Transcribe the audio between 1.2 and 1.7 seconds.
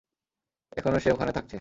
থাকছে।